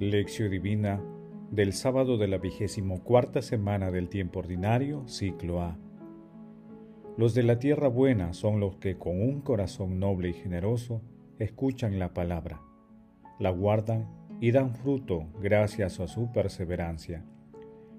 Lección 0.00 0.50
Divina 0.50 0.98
del 1.50 1.74
sábado 1.74 2.16
de 2.16 2.26
la 2.26 2.38
vigésimo 2.38 3.04
cuarta 3.04 3.42
semana 3.42 3.90
del 3.90 4.08
tiempo 4.08 4.38
ordinario, 4.38 5.06
ciclo 5.06 5.60
A. 5.60 5.76
Los 7.18 7.34
de 7.34 7.42
la 7.42 7.58
tierra 7.58 7.88
buena 7.88 8.32
son 8.32 8.60
los 8.60 8.76
que 8.76 8.96
con 8.96 9.20
un 9.20 9.42
corazón 9.42 10.00
noble 10.00 10.30
y 10.30 10.32
generoso 10.32 11.02
escuchan 11.38 11.98
la 11.98 12.14
palabra, 12.14 12.62
la 13.38 13.50
guardan 13.50 14.08
y 14.40 14.52
dan 14.52 14.74
fruto 14.74 15.26
gracias 15.38 16.00
a 16.00 16.08
su 16.08 16.32
perseverancia. 16.32 17.22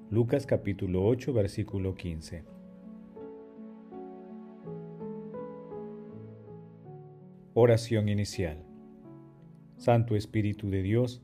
Lucas 0.09 0.47
capítulo 0.47 1.05
8 1.05 1.33
versículo 1.33 1.93
15. 1.93 2.43
Oración 7.54 8.09
inicial. 8.09 8.65
Santo 9.77 10.15
Espíritu 10.15 10.71
de 10.71 10.82
Dios, 10.82 11.24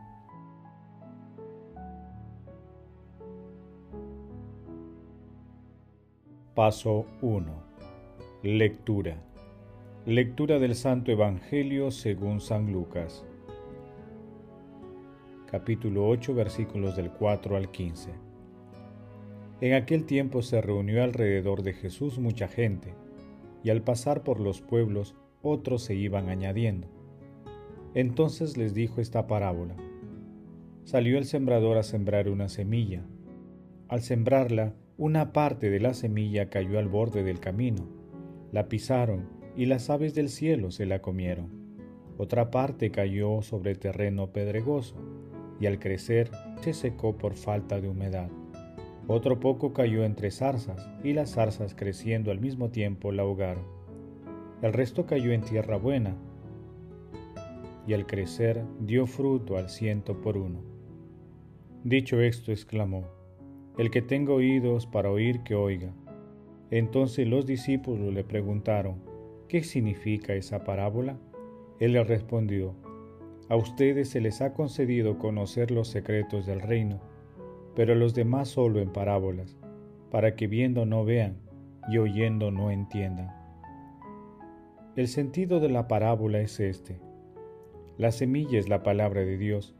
Paso 6.61 7.07
1. 7.23 7.43
Lectura. 8.43 9.17
Lectura 10.05 10.59
del 10.59 10.75
Santo 10.75 11.11
Evangelio 11.11 11.89
según 11.89 12.39
San 12.39 12.71
Lucas. 12.71 13.25
Capítulo 15.49 16.07
8 16.07 16.35
versículos 16.35 16.95
del 16.95 17.09
4 17.09 17.55
al 17.55 17.71
15. 17.71 18.11
En 19.61 19.73
aquel 19.73 20.05
tiempo 20.05 20.43
se 20.43 20.61
reunió 20.61 21.03
alrededor 21.03 21.63
de 21.63 21.73
Jesús 21.73 22.19
mucha 22.19 22.47
gente, 22.47 22.93
y 23.63 23.71
al 23.71 23.81
pasar 23.81 24.21
por 24.21 24.39
los 24.39 24.61
pueblos 24.61 25.15
otros 25.41 25.81
se 25.81 25.95
iban 25.95 26.29
añadiendo 26.29 26.87
entonces 27.95 28.55
les 28.55 28.75
dijo 28.75 29.01
esta 29.01 29.25
parábola. 29.25 29.73
Salió 30.83 31.17
el 31.17 31.25
sembrador 31.25 31.79
a 31.79 31.83
sembrar 31.83 32.29
una 32.29 32.49
semilla. 32.49 33.03
Al 33.87 34.03
sembrarla, 34.03 34.75
una 35.01 35.33
parte 35.33 35.71
de 35.71 35.79
la 35.79 35.95
semilla 35.95 36.51
cayó 36.51 36.77
al 36.77 36.87
borde 36.87 37.23
del 37.23 37.39
camino. 37.39 37.87
La 38.51 38.69
pisaron 38.69 39.29
y 39.55 39.65
las 39.65 39.89
aves 39.89 40.13
del 40.13 40.29
cielo 40.29 40.69
se 40.69 40.85
la 40.85 41.01
comieron. 41.01 41.49
Otra 42.19 42.51
parte 42.51 42.91
cayó 42.91 43.41
sobre 43.41 43.73
terreno 43.73 44.31
pedregoso 44.31 44.93
y 45.59 45.65
al 45.65 45.79
crecer 45.79 46.29
se 46.61 46.73
secó 46.73 47.17
por 47.17 47.33
falta 47.33 47.81
de 47.81 47.89
humedad. 47.89 48.29
Otro 49.07 49.39
poco 49.39 49.73
cayó 49.73 50.03
entre 50.03 50.29
zarzas 50.29 50.87
y 51.03 51.13
las 51.13 51.31
zarzas 51.31 51.73
creciendo 51.73 52.29
al 52.29 52.39
mismo 52.39 52.69
tiempo 52.69 53.11
la 53.11 53.23
ahogaron. 53.23 53.65
El 54.61 54.71
resto 54.71 55.07
cayó 55.07 55.31
en 55.31 55.41
tierra 55.41 55.77
buena 55.77 56.15
y 57.87 57.93
al 57.93 58.05
crecer 58.05 58.63
dio 58.79 59.07
fruto 59.07 59.57
al 59.57 59.71
ciento 59.71 60.21
por 60.21 60.37
uno. 60.37 60.61
Dicho 61.83 62.21
esto, 62.21 62.51
exclamó, 62.51 63.20
El 63.77 63.91
que 63.91 64.01
tenga 64.01 64.33
oídos 64.33 64.85
para 64.85 65.09
oír, 65.09 65.41
que 65.43 65.55
oiga. 65.55 65.93
Entonces 66.69 67.27
los 67.27 67.45
discípulos 67.45 68.13
le 68.13 68.23
preguntaron, 68.23 68.95
¿qué 69.47 69.63
significa 69.63 70.33
esa 70.33 70.63
parábola? 70.63 71.17
Él 71.79 71.93
les 71.93 72.07
respondió, 72.07 72.75
A 73.49 73.55
ustedes 73.55 74.09
se 74.09 74.21
les 74.21 74.41
ha 74.41 74.53
concedido 74.53 75.17
conocer 75.17 75.71
los 75.71 75.87
secretos 75.87 76.45
del 76.45 76.61
reino, 76.61 76.99
pero 77.75 77.93
a 77.93 77.95
los 77.95 78.13
demás 78.13 78.49
solo 78.49 78.79
en 78.79 78.91
parábolas, 78.91 79.57
para 80.09 80.35
que 80.35 80.47
viendo 80.47 80.85
no 80.85 81.05
vean 81.05 81.37
y 81.89 81.97
oyendo 81.97 82.51
no 82.51 82.71
entiendan. 82.71 83.35
El 84.95 85.07
sentido 85.07 85.59
de 85.59 85.69
la 85.69 85.87
parábola 85.87 86.39
es 86.39 86.59
este 86.59 86.99
la 88.01 88.11
semilla 88.11 88.57
es 88.57 88.67
la 88.67 88.81
palabra 88.81 89.21
de 89.21 89.37
Dios. 89.37 89.75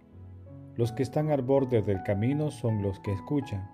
Los 0.76 0.92
que 0.92 1.02
están 1.02 1.32
al 1.32 1.42
borde 1.42 1.82
del 1.82 2.04
camino 2.04 2.52
son 2.52 2.84
los 2.84 3.00
que 3.00 3.12
escuchan, 3.12 3.68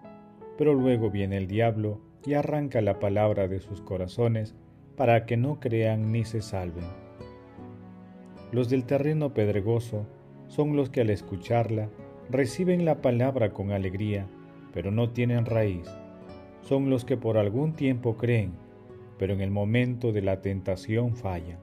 pero 0.58 0.74
luego 0.74 1.10
viene 1.10 1.38
el 1.38 1.48
diablo 1.48 2.02
y 2.26 2.34
arranca 2.34 2.82
la 2.82 3.00
palabra 3.00 3.48
de 3.48 3.60
sus 3.60 3.82
corazones 3.82 4.56
para 4.96 5.26
que 5.26 5.38
no 5.38 5.60
crean 5.60 6.12
ni 6.12 6.26
se 6.26 6.42
salven. 6.42 6.86
Los 8.52 8.70
del 8.70 8.86
terreno 8.86 9.34
pedregoso 9.34 10.06
son 10.48 10.76
los 10.76 10.90
que 10.90 11.02
al 11.02 11.10
escucharla 11.10 11.90
reciben 12.30 12.86
la 12.86 13.02
palabra 13.02 13.54
con 13.54 13.72
alegría, 13.72 14.28
pero 14.74 14.92
no 14.92 15.12
tienen 15.12 15.46
raíz. 15.46 15.88
Son 16.62 16.90
los 16.90 17.06
que 17.06 17.18
por 17.18 17.38
algún 17.38 17.74
tiempo 17.74 18.18
creen, 18.18 18.54
pero 19.18 19.34
en 19.34 19.42
el 19.42 19.52
momento 19.52 20.12
de 20.12 20.22
la 20.22 20.42
tentación 20.42 21.16
fallan. 21.16 21.60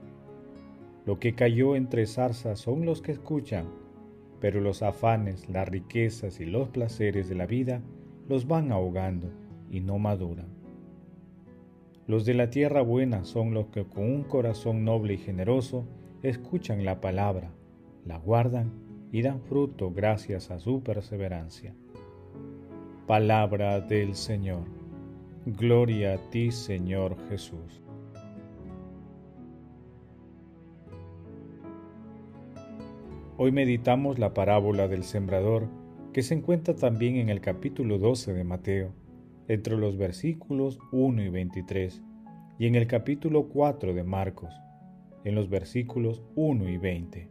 Lo 1.05 1.19
que 1.19 1.34
cayó 1.34 1.76
entre 1.76 2.06
zarzas 2.06 2.59
son 2.59 2.87
los 2.87 3.03
que 3.03 3.12
escuchan, 3.12 3.66
pero 4.41 4.61
los 4.61 4.82
afanes, 4.82 5.49
las 5.49 5.69
riquezas 5.69 6.41
y 6.41 6.47
los 6.47 6.69
placeres 6.69 7.28
de 7.28 7.34
la 7.34 7.47
vida 7.47 7.82
los 8.29 8.47
van 8.47 8.73
ahogando 8.73 9.31
y 9.71 9.81
no 9.81 9.99
maduran. 9.99 10.47
Los 12.07 12.25
de 12.25 12.35
la 12.35 12.51
tierra 12.51 12.83
buena 12.83 13.25
son 13.25 13.55
los 13.55 13.67
que 13.69 13.85
con 13.85 14.05
un 14.05 14.25
corazón 14.25 14.85
noble 14.85 15.15
y 15.15 15.19
generoso 15.19 15.87
escuchan 16.23 16.85
la 16.85 17.01
palabra, 17.01 17.51
la 18.05 18.19
guardan 18.19 18.73
y 19.11 19.23
dan 19.23 19.41
fruto 19.41 19.91
gracias 19.91 20.51
a 20.51 20.59
su 20.59 20.83
perseverancia. 20.83 21.75
Palabra 23.07 23.81
del 23.81 24.15
Señor. 24.15 24.65
Gloria 25.47 26.15
a 26.15 26.31
ti, 26.31 26.51
Señor 26.51 27.17
Jesús. 27.29 27.83
Hoy 33.37 33.51
meditamos 33.51 34.19
la 34.19 34.33
parábola 34.33 34.89
del 34.89 35.05
sembrador 35.05 35.69
que 36.14 36.22
se 36.22 36.32
encuentra 36.34 36.76
también 36.76 37.16
en 37.16 37.28
el 37.28 37.41
capítulo 37.41 37.98
12 37.98 38.34
de 38.34 38.44
Mateo, 38.44 38.94
entre 39.48 39.76
los 39.76 39.97
versículos 39.97 40.78
1 40.92 41.20
y 41.25 41.28
23, 41.28 42.04
y 42.56 42.69
en 42.69 42.76
el 42.76 42.86
capítulo 42.86 43.48
4 43.48 43.94
de 43.94 44.04
Marcos, 44.04 44.54
en 45.25 45.34
los 45.34 45.50
versículos 45.50 46.22
1 46.36 46.69
y 46.69 46.78
20. 46.78 47.28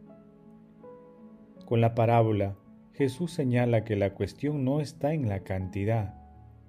Con 1.64 1.80
la 1.80 1.94
parábola, 1.94 2.56
Jesús 2.92 3.32
señala 3.32 3.84
que 3.84 3.96
la 3.96 4.12
cuestión 4.12 4.66
no 4.66 4.82
está 4.82 5.14
en 5.14 5.30
la 5.30 5.40
cantidad, 5.44 6.22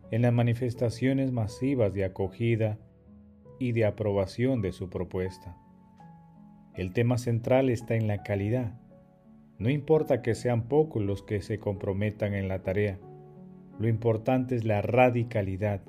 en 0.09 0.21
las 0.21 0.31
manifestaciones 0.31 1.33
masivas 1.33 1.93
de 1.93 2.05
acogida 2.05 2.79
y 3.59 3.73
de 3.73 3.83
aprobación 3.83 4.61
de 4.61 4.71
su 4.71 4.89
propuesta. 4.89 5.57
El 6.75 6.93
tema 6.93 7.17
central 7.17 7.69
está 7.69 7.95
en 7.95 8.07
la 8.07 8.23
calidad, 8.23 8.79
no 9.57 9.69
importa 9.69 10.21
que 10.21 10.35
sean 10.35 10.67
pocos 10.67 11.03
los 11.03 11.23
que 11.23 11.41
se 11.41 11.59
comprometan 11.59 12.33
en 12.33 12.47
la 12.47 12.63
tarea, 12.63 12.99
lo 13.79 13.88
importante 13.88 14.55
es 14.55 14.63
la 14.63 14.81
radicalidad, 14.81 15.81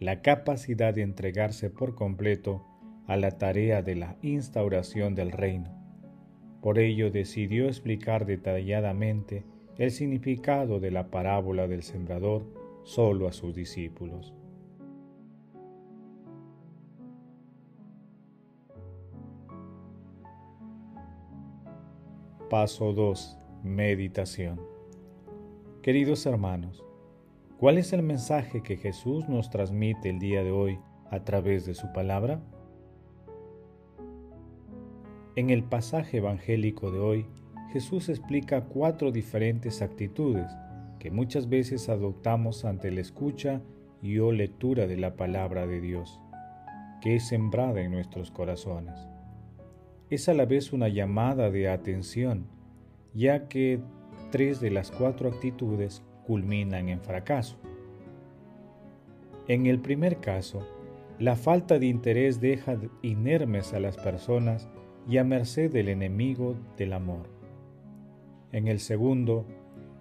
la 0.00 0.22
capacidad 0.22 0.94
de 0.94 1.02
entregarse 1.02 1.70
por 1.70 1.94
completo 1.94 2.64
a 3.06 3.16
la 3.16 3.32
tarea 3.38 3.82
de 3.82 3.94
la 3.94 4.16
instauración 4.22 5.14
del 5.14 5.32
reino. 5.32 5.70
Por 6.60 6.78
ello 6.78 7.10
decidió 7.10 7.66
explicar 7.66 8.26
detalladamente 8.26 9.44
el 9.78 9.90
significado 9.92 10.80
de 10.80 10.90
la 10.90 11.10
parábola 11.10 11.68
del 11.68 11.82
sembrador 11.82 12.44
solo 12.82 13.28
a 13.28 13.32
sus 13.32 13.54
discípulos. 13.54 14.34
Paso 22.50 22.94
2. 22.94 23.36
Meditación. 23.62 24.58
Queridos 25.82 26.24
hermanos, 26.24 26.82
¿cuál 27.58 27.76
es 27.76 27.92
el 27.92 28.02
mensaje 28.02 28.62
que 28.62 28.78
Jesús 28.78 29.28
nos 29.28 29.50
transmite 29.50 30.08
el 30.08 30.18
día 30.18 30.42
de 30.42 30.50
hoy 30.50 30.78
a 31.10 31.24
través 31.24 31.66
de 31.66 31.74
su 31.74 31.92
palabra? 31.92 32.40
En 35.36 35.50
el 35.50 35.62
pasaje 35.62 36.16
evangélico 36.16 36.90
de 36.90 37.00
hoy, 37.00 37.26
Jesús 37.70 38.08
explica 38.08 38.64
cuatro 38.64 39.12
diferentes 39.12 39.82
actitudes 39.82 40.50
que 40.98 41.10
muchas 41.10 41.50
veces 41.50 41.90
adoptamos 41.90 42.64
ante 42.64 42.90
la 42.90 43.02
escucha 43.02 43.60
y 44.00 44.20
o 44.20 44.32
lectura 44.32 44.86
de 44.86 44.96
la 44.96 45.16
palabra 45.16 45.66
de 45.66 45.82
Dios, 45.82 46.18
que 47.02 47.16
es 47.16 47.28
sembrada 47.28 47.82
en 47.82 47.90
nuestros 47.90 48.30
corazones 48.30 49.06
es 50.10 50.28
a 50.28 50.34
la 50.34 50.46
vez 50.46 50.72
una 50.72 50.88
llamada 50.88 51.50
de 51.50 51.68
atención, 51.68 52.46
ya 53.14 53.48
que 53.48 53.80
tres 54.30 54.60
de 54.60 54.70
las 54.70 54.90
cuatro 54.90 55.28
actitudes 55.28 56.02
culminan 56.26 56.88
en 56.88 57.00
fracaso. 57.00 57.56
En 59.48 59.66
el 59.66 59.80
primer 59.80 60.18
caso, 60.18 60.66
la 61.18 61.34
falta 61.34 61.78
de 61.78 61.86
interés 61.86 62.40
deja 62.40 62.78
inermes 63.02 63.72
a 63.72 63.80
las 63.80 63.96
personas 63.96 64.68
y 65.08 65.16
a 65.16 65.24
merced 65.24 65.72
del 65.72 65.88
enemigo 65.88 66.54
del 66.76 66.92
amor. 66.92 67.30
En 68.52 68.68
el 68.68 68.78
segundo, 68.78 69.46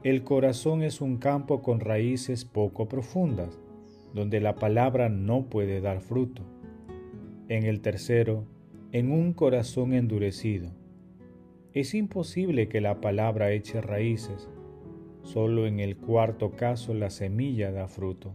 el 0.03 0.23
corazón 0.23 0.83
es 0.83 1.01
un 1.01 1.17
campo 1.17 1.61
con 1.61 1.79
raíces 1.79 2.45
poco 2.45 2.87
profundas, 2.87 3.57
donde 4.13 4.39
la 4.39 4.55
palabra 4.55 5.09
no 5.09 5.45
puede 5.45 5.81
dar 5.81 6.01
fruto. 6.01 6.43
En 7.49 7.63
el 7.63 7.81
tercero, 7.81 8.45
en 8.93 9.11
un 9.11 9.33
corazón 9.33 9.93
endurecido. 9.93 10.69
Es 11.73 11.93
imposible 11.93 12.69
que 12.69 12.79
la 12.79 13.01
palabra 13.01 13.51
eche 13.51 13.81
raíces. 13.81 14.49
Solo 15.23 15.67
en 15.67 15.81
el 15.81 15.97
cuarto 15.97 16.51
caso 16.51 16.93
la 16.93 17.09
semilla 17.09 17.71
da 17.71 17.89
fruto, 17.89 18.33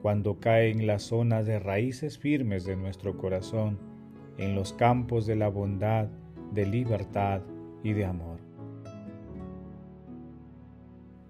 cuando 0.00 0.40
cae 0.40 0.70
en 0.70 0.86
la 0.86 0.98
zona 0.98 1.42
de 1.42 1.58
raíces 1.58 2.18
firmes 2.18 2.64
de 2.64 2.76
nuestro 2.76 3.18
corazón, 3.18 3.78
en 4.38 4.54
los 4.54 4.72
campos 4.72 5.26
de 5.26 5.36
la 5.36 5.48
bondad, 5.48 6.08
de 6.52 6.64
libertad 6.64 7.42
y 7.82 7.92
de 7.92 8.06
amor. 8.06 8.38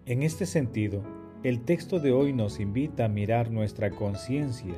En 0.07 0.23
este 0.23 0.47
sentido, 0.47 1.03
el 1.43 1.65
texto 1.65 1.99
de 1.99 2.13
hoy 2.13 2.33
nos 2.33 2.61
invita 2.61 3.07
a 3.07 3.09
mirar 3.09 3.51
nuestra 3.51 3.91
conciencia 3.91 4.75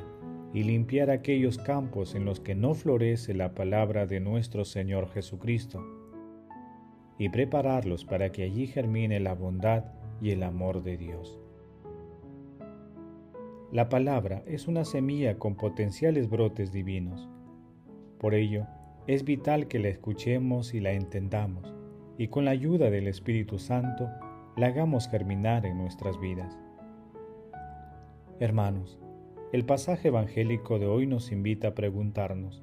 y 0.53 0.63
limpiar 0.63 1.09
aquellos 1.09 1.57
campos 1.57 2.15
en 2.15 2.25
los 2.25 2.39
que 2.39 2.55
no 2.55 2.73
florece 2.73 3.33
la 3.33 3.53
palabra 3.53 4.05
de 4.05 4.19
nuestro 4.19 4.65
Señor 4.65 5.09
Jesucristo, 5.09 5.83
y 7.19 7.29
prepararlos 7.29 8.05
para 8.05 8.31
que 8.31 8.43
allí 8.43 8.67
germine 8.67 9.19
la 9.19 9.33
bondad 9.33 9.85
y 10.21 10.31
el 10.31 10.43
amor 10.43 10.83
de 10.83 10.97
Dios. 10.97 11.39
La 13.71 13.89
palabra 13.89 14.43
es 14.45 14.67
una 14.67 14.85
semilla 14.85 15.37
con 15.37 15.55
potenciales 15.55 16.29
brotes 16.29 16.71
divinos. 16.71 17.27
Por 18.17 18.33
ello, 18.33 18.65
es 19.07 19.23
vital 19.23 19.67
que 19.67 19.79
la 19.79 19.89
escuchemos 19.89 20.73
y 20.73 20.79
la 20.79 20.93
entendamos, 20.93 21.75
y 22.17 22.29
con 22.29 22.45
la 22.45 22.51
ayuda 22.51 22.89
del 22.89 23.07
Espíritu 23.07 23.57
Santo, 23.57 24.09
la 24.55 24.67
hagamos 24.67 25.09
germinar 25.09 25.65
en 25.65 25.77
nuestras 25.77 26.19
vidas. 26.19 26.57
Hermanos, 28.39 28.99
el 29.53 29.63
pasaje 29.63 30.09
evangélico 30.09 30.77
de 30.77 30.87
hoy 30.87 31.07
nos 31.07 31.31
invita 31.31 31.69
a 31.69 31.73
preguntarnos, 31.73 32.61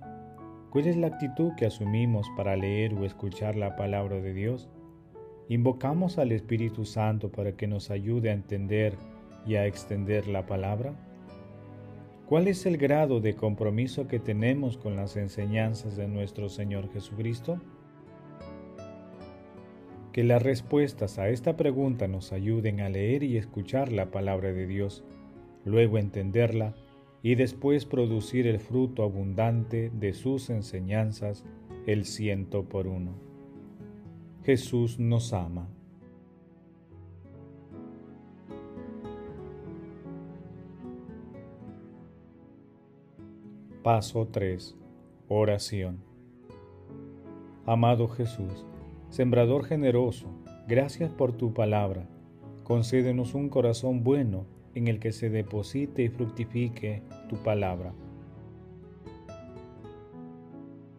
¿cuál 0.68 0.86
es 0.86 0.96
la 0.98 1.06
actitud 1.06 1.52
que 1.56 1.64
asumimos 1.64 2.26
para 2.36 2.56
leer 2.56 2.92
o 2.92 3.06
escuchar 3.06 3.56
la 3.56 3.74
palabra 3.74 4.20
de 4.20 4.34
Dios? 4.34 4.68
¿Invocamos 5.48 6.18
al 6.18 6.30
Espíritu 6.30 6.84
Santo 6.84 7.30
para 7.30 7.52
que 7.52 7.66
nos 7.66 7.90
ayude 7.90 8.28
a 8.28 8.34
entender 8.34 8.96
y 9.46 9.54
a 9.54 9.66
extender 9.66 10.28
la 10.28 10.44
palabra? 10.44 10.94
¿Cuál 12.26 12.48
es 12.48 12.66
el 12.66 12.76
grado 12.76 13.20
de 13.20 13.34
compromiso 13.34 14.06
que 14.06 14.18
tenemos 14.18 14.76
con 14.76 14.94
las 14.94 15.16
enseñanzas 15.16 15.96
de 15.96 16.06
nuestro 16.06 16.50
Señor 16.50 16.92
Jesucristo? 16.92 17.60
Que 20.12 20.22
las 20.22 20.42
respuestas 20.42 21.18
a 21.18 21.30
esta 21.30 21.56
pregunta 21.56 22.08
nos 22.08 22.32
ayuden 22.32 22.82
a 22.82 22.90
leer 22.90 23.22
y 23.22 23.38
escuchar 23.38 23.90
la 23.90 24.10
palabra 24.10 24.52
de 24.52 24.66
Dios, 24.66 25.02
luego 25.64 25.98
entenderla 25.98 26.74
y 27.22 27.36
después 27.36 27.86
producir 27.86 28.46
el 28.46 28.60
fruto 28.60 29.02
abundante 29.02 29.90
de 29.90 30.12
sus 30.12 30.50
enseñanzas 30.50 31.44
el 31.86 32.04
ciento 32.04 32.64
por 32.64 32.86
uno. 32.86 33.12
Jesús 34.44 34.98
nos 34.98 35.32
ama. 35.32 35.68
Paso 43.82 44.28
3. 44.30 44.76
Oración. 45.28 45.98
Amado 47.66 48.08
Jesús, 48.08 48.66
Sembrador 49.08 49.64
generoso, 49.64 50.26
gracias 50.66 51.10
por 51.12 51.32
tu 51.32 51.54
palabra. 51.54 52.08
Concédenos 52.64 53.34
un 53.34 53.48
corazón 53.48 54.02
bueno 54.02 54.44
en 54.74 54.88
el 54.88 54.98
que 54.98 55.12
se 55.12 55.30
deposite 55.30 56.02
y 56.02 56.08
fructifique 56.08 57.02
tu 57.28 57.36
palabra. 57.36 57.94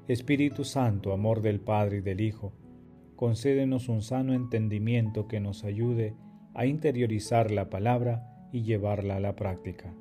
Espíritu 0.08 0.64
Santo, 0.64 1.14
amor 1.14 1.42
del 1.42 1.60
Padre 1.60 1.98
y 1.98 2.02
del 2.02 2.22
Hijo, 2.22 2.54
concédenos 3.16 3.90
un 3.90 4.02
sano 4.02 4.34
entendimiento 4.34 5.28
que 5.28 5.40
nos 5.40 5.64
ayude 5.64 6.16
a 6.54 6.66
interiorizar 6.66 7.52
la 7.52 7.70
palabra 7.70 8.48
y 8.52 8.62
llevarla 8.64 9.18
a 9.18 9.20
la 9.20 9.36
práctica. 9.36 9.94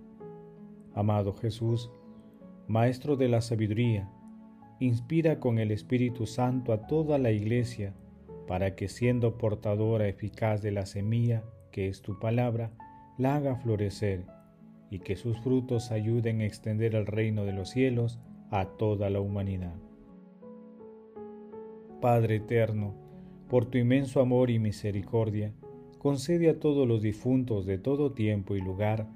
Amado 0.95 1.33
Jesús, 1.33 1.91
Maestro 2.69 3.17
de 3.17 3.29
la 3.29 3.41
sabiduría, 3.41 4.09
inspira 4.79 5.41
con 5.41 5.59
el 5.59 5.71
Espíritu 5.71 6.27
Santo 6.27 6.73
a 6.73 6.87
toda 6.87 7.19
la 7.19 7.31
Iglesia 7.31 7.95
para 8.47 8.75
que 8.75 8.89
siendo 8.89 9.39
portadora 9.39 10.09
eficaz 10.09 10.63
de 10.63 10.71
la 10.71 10.87
semilla 10.87 11.45
que 11.73 11.89
es 11.89 12.03
tu 12.03 12.19
palabra, 12.19 12.71
la 13.19 13.37
haga 13.37 13.57
florecer 13.57 14.25
y 14.91 15.01
que 15.01 15.17
sus 15.17 15.39
frutos 15.41 15.91
ayuden 15.91 16.41
a 16.41 16.47
extender 16.47 16.95
el 16.95 17.07
reino 17.07 17.45
de 17.45 17.53
los 17.53 17.71
cielos 17.71 18.19
a 18.51 18.67
toda 18.67 19.11
la 19.11 19.21
humanidad. 19.21 19.75
Padre 22.01 22.37
eterno, 22.37 22.95
por 23.49 23.67
tu 23.67 23.79
inmenso 23.79 24.21
amor 24.21 24.51
y 24.51 24.59
misericordia, 24.59 25.53
concede 25.99 26.51
a 26.51 26.59
todos 26.59 26.87
los 26.87 27.03
difuntos 27.03 27.67
de 27.67 27.79
todo 27.79 28.13
tiempo 28.13 28.57
y 28.57 28.61
lugar 28.61 29.09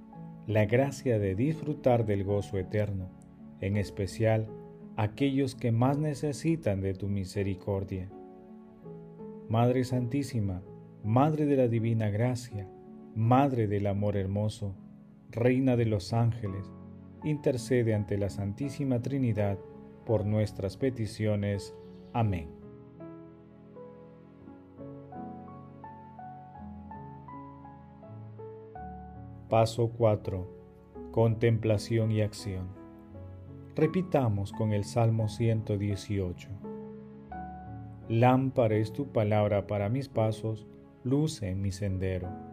la 0.47 0.65
gracia 0.65 1.19
de 1.19 1.35
disfrutar 1.35 2.07
del 2.07 2.25
gozo 2.25 2.59
eterno, 2.59 3.11
en 3.61 3.77
especial 3.77 4.49
aquellos 4.97 5.55
que 5.55 5.71
más 5.71 5.99
necesitan 5.99 6.81
de 6.81 6.95
tu 6.95 7.09
misericordia 7.09 8.09
Madre 9.49 9.83
Santísima, 9.85 10.61
Madre 11.03 11.47
de 11.47 11.57
la 11.57 11.69
Divina 11.69 12.11
Gracia, 12.11 12.69
Madre 13.19 13.67
del 13.67 13.89
Amor 13.89 14.17
Hermoso, 14.17 14.77
Reina 15.33 15.75
de 15.75 15.87
los 15.87 16.13
Ángeles, 16.13 16.73
intercede 17.25 17.93
ante 17.93 18.17
la 18.17 18.31
Santísima 18.31 19.03
Trinidad 19.03 19.59
por 20.07 20.25
nuestras 20.25 20.77
peticiones. 20.77 21.75
Amén. 22.13 22.49
Paso 29.49 29.91
4. 29.99 31.11
Contemplación 31.11 32.13
y 32.13 32.21
acción. 32.21 32.69
Repitamos 33.75 34.53
con 34.53 34.73
el 34.73 34.85
Salmo 34.85 35.29
118. 35.29 36.51
Lámpara 38.09 38.77
es 38.77 38.93
tu 38.93 39.09
palabra 39.09 39.67
para 39.67 39.89
mis 39.89 40.09
pasos, 40.09 40.69
luz 41.03 41.43
en 41.43 41.61
mi 41.61 41.73
sendero. 41.73 42.48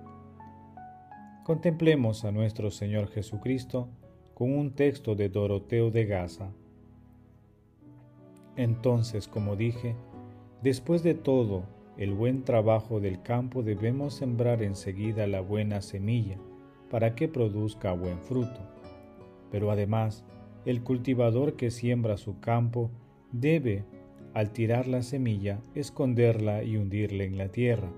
Contemplemos 1.46 2.26
a 2.26 2.32
nuestro 2.32 2.72
Señor 2.72 3.08
Jesucristo 3.08 3.88
con 4.34 4.52
un 4.52 4.72
texto 4.72 5.14
de 5.14 5.30
Doroteo 5.30 5.92
de 5.92 6.08
Gaza. 6.08 6.50
Entonces, 8.56 9.28
como 9.28 9.56
dije, 9.56 9.96
después 10.64 11.04
de 11.04 11.14
todo 11.14 11.66
el 11.98 12.16
buen 12.16 12.46
trabajo 12.46 13.00
del 13.00 13.22
campo 13.22 13.62
debemos 13.62 14.16
sembrar 14.16 14.64
enseguida 14.64 15.28
la 15.28 15.40
buena 15.40 15.84
semilla 15.84 16.40
para 16.90 17.14
que 17.14 17.28
produzca 17.28 17.94
buen 17.94 18.20
fruto. 18.24 18.62
Pero 19.52 19.70
además, 19.70 20.26
el 20.66 20.82
cultivador 20.82 21.58
que 21.58 21.70
siembra 21.70 22.18
su 22.18 22.40
campo 22.40 22.90
debe 23.32 23.86
al 24.34 24.50
tirar 24.50 24.88
la 24.88 25.04
semilla, 25.04 25.62
esconderla 25.76 26.64
y 26.64 26.78
hundirla 26.78 27.24
en 27.24 27.38
la 27.38 27.50
tierra, 27.50 27.92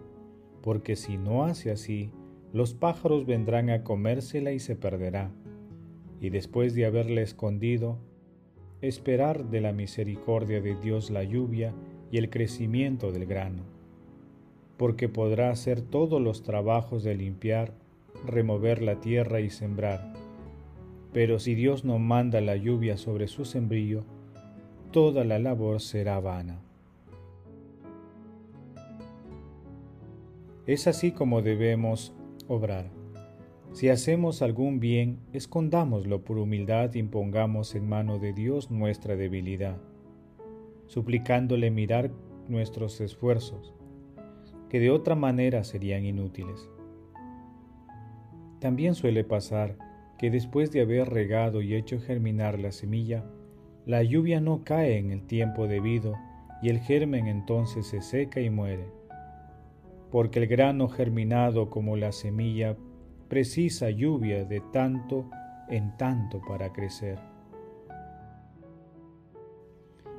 porque 0.62 0.98
si 0.98 1.18
no 1.18 1.46
hace 1.46 1.72
así, 1.72 2.12
los 2.54 2.74
pájaros 2.74 3.26
vendrán 3.26 3.70
a 3.70 3.84
comérsela 3.84 4.52
y 4.52 4.60
se 4.60 4.76
perderá. 4.76 5.32
Y 6.22 6.30
después 6.30 6.74
de 6.74 6.86
haberla 6.86 7.22
escondido, 7.22 8.00
esperar 8.82 9.50
de 9.50 9.62
la 9.62 9.74
misericordia 9.74 10.62
de 10.62 10.76
Dios 10.76 11.10
la 11.10 11.24
lluvia 11.24 11.74
y 12.12 12.18
el 12.18 12.30
crecimiento 12.30 13.12
del 13.12 13.26
grano, 13.26 13.64
porque 14.78 15.10
podrá 15.10 15.50
hacer 15.50 15.82
todos 15.82 16.22
los 16.22 16.44
trabajos 16.44 17.04
de 17.04 17.16
limpiar, 17.16 17.74
remover 18.26 18.82
la 18.82 19.00
tierra 19.00 19.42
y 19.42 19.50
sembrar. 19.50 20.14
Pero 21.14 21.40
si 21.40 21.56
Dios 21.56 21.86
no 21.86 22.00
manda 22.00 22.42
la 22.42 22.56
lluvia 22.56 22.98
sobre 22.98 23.28
su 23.28 23.46
sembrillo, 23.46 24.04
toda 24.92 25.24
la 25.24 25.40
labor 25.40 25.82
será 25.82 26.20
vana. 26.20 26.62
Es 30.66 30.86
así 30.86 31.12
como 31.12 31.42
debemos 31.42 32.14
obrar. 32.48 32.90
Si 33.72 33.90
hacemos 33.90 34.42
algún 34.42 34.80
bien, 34.80 35.20
escondámoslo 35.34 36.24
por 36.24 36.38
humildad 36.38 36.94
y 36.94 37.00
impongamos 37.00 37.76
en 37.76 37.88
mano 37.88 38.18
de 38.18 38.34
Dios 38.34 38.72
nuestra 38.72 39.16
debilidad, 39.16 39.78
suplicándole 40.88 41.70
mirar 41.70 42.12
nuestros 42.48 43.02
esfuerzos, 43.02 43.74
que 44.70 44.80
de 44.80 44.90
otra 44.90 45.16
manera 45.16 45.64
serían 45.64 46.06
inútiles. 46.06 46.70
También 48.60 48.96
suele 48.96 49.24
pasar 49.24 49.78
que 50.18 50.32
después 50.32 50.72
de 50.72 50.82
haber 50.82 51.10
regado 51.10 51.62
y 51.62 51.76
hecho 51.76 52.00
germinar 52.00 52.60
la 52.60 52.72
semilla, 52.72 53.24
la 53.86 54.02
lluvia 54.02 54.42
no 54.42 54.64
cae 54.64 54.98
en 54.98 55.12
el 55.12 55.28
tiempo 55.28 55.68
debido 55.68 56.16
y 56.62 56.70
el 56.70 56.80
germen 56.80 57.28
entonces 57.28 57.86
se 57.86 58.02
seca 58.02 58.42
y 58.42 58.50
muere. 58.50 58.97
Porque 60.12 60.40
el 60.40 60.48
grano 60.48 60.88
germinado 60.90 61.70
como 61.70 61.98
la 61.98 62.12
semilla 62.12 62.76
precisa 63.28 63.90
lluvia 63.90 64.46
de 64.46 64.62
tanto 64.72 65.30
en 65.70 65.96
tanto 65.98 66.42
para 66.48 66.72
crecer. 66.72 67.20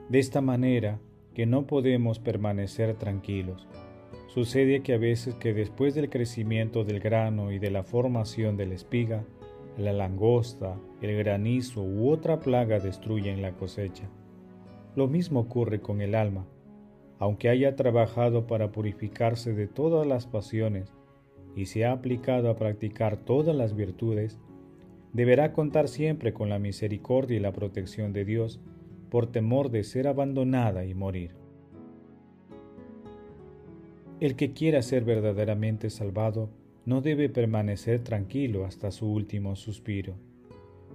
De 0.08 0.18
esta 0.18 0.40
manera 0.40 0.98
que 1.34 1.46
no 1.46 1.66
podemos 1.66 2.18
permanecer 2.18 2.94
tranquilos. 2.96 3.68
Sucede 4.26 4.82
que 4.82 4.94
a 4.94 4.98
veces 4.98 5.34
que 5.36 5.54
después 5.54 5.94
del 5.94 6.10
crecimiento 6.10 6.84
del 6.84 7.00
grano 7.00 7.52
y 7.52 7.58
de 7.58 7.70
la 7.70 7.82
formación 7.82 8.56
de 8.56 8.66
la 8.66 8.74
espiga, 8.74 9.24
la 9.76 9.92
langosta, 9.92 10.76
el 11.00 11.16
granizo 11.16 11.82
u 11.82 12.10
otra 12.10 12.40
plaga 12.40 12.80
destruyen 12.80 13.40
la 13.40 13.52
cosecha. 13.52 14.08
Lo 14.96 15.06
mismo 15.06 15.40
ocurre 15.40 15.80
con 15.80 16.00
el 16.00 16.14
alma. 16.14 16.44
Aunque 17.18 17.48
haya 17.48 17.74
trabajado 17.74 18.46
para 18.46 18.70
purificarse 18.70 19.52
de 19.52 19.66
todas 19.66 20.06
las 20.06 20.26
pasiones 20.26 20.92
y 21.56 21.66
se 21.66 21.84
ha 21.84 21.92
aplicado 21.92 22.48
a 22.50 22.56
practicar 22.56 23.16
todas 23.16 23.56
las 23.56 23.74
virtudes, 23.74 24.38
deberá 25.12 25.52
contar 25.52 25.88
siempre 25.88 26.32
con 26.32 26.48
la 26.48 26.58
misericordia 26.58 27.36
y 27.36 27.40
la 27.40 27.52
protección 27.52 28.12
de 28.12 28.24
Dios 28.24 28.60
por 29.10 29.26
temor 29.26 29.70
de 29.70 29.82
ser 29.84 30.06
abandonada 30.06 30.84
y 30.84 30.94
morir. 30.94 31.32
El 34.20 34.36
que 34.36 34.52
quiera 34.52 34.82
ser 34.82 35.04
verdaderamente 35.04 35.90
salvado 35.90 36.50
no 36.84 37.00
debe 37.00 37.28
permanecer 37.28 38.02
tranquilo 38.02 38.64
hasta 38.64 38.90
su 38.90 39.06
último 39.06 39.56
suspiro. 39.56 40.14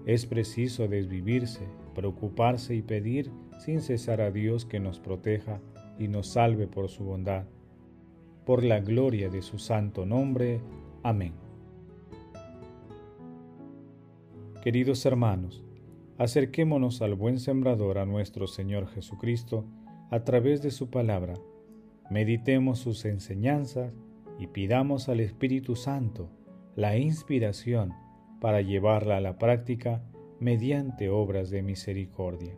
Es 0.06 0.26
preciso 0.26 0.88
desvivirse, 0.88 1.62
preocuparse 1.96 2.76
y 2.76 2.82
pedir 2.82 3.32
sin 3.60 3.82
cesar 3.82 4.20
a 4.20 4.32
Dios 4.32 4.66
que 4.66 4.80
nos 4.80 5.00
proteja 5.00 5.62
y 6.00 6.08
nos 6.08 6.28
salve 6.28 6.68
por 6.68 6.90
su 6.90 7.04
bondad. 7.04 7.46
Por 8.46 8.64
la 8.64 8.80
gloria 8.80 9.30
de 9.30 9.42
su 9.42 9.60
santo 9.60 10.06
nombre. 10.06 10.62
Amén. 11.02 11.34
Queridos 14.64 15.06
hermanos, 15.06 15.64
acerquémonos 16.18 17.02
al 17.02 17.16
buen 17.16 17.40
sembrador, 17.40 17.98
a 17.98 18.06
nuestro 18.06 18.48
Señor 18.48 18.88
Jesucristo, 18.88 19.66
a 20.10 20.24
través 20.24 20.62
de 20.62 20.72
su 20.72 20.90
palabra. 20.90 21.34
Meditemos 22.10 22.80
sus 22.80 23.06
enseñanzas 23.06 23.94
y 24.40 24.48
pidamos 24.48 25.10
al 25.10 25.20
Espíritu 25.20 25.76
Santo 25.76 26.30
la 26.76 26.98
inspiración 26.98 27.94
para 28.40 28.62
llevarla 28.62 29.18
a 29.18 29.22
la 29.22 29.38
práctica 29.38 30.04
mediante 30.40 31.10
obras 31.10 31.50
de 31.50 31.62
misericordia. 31.62 32.58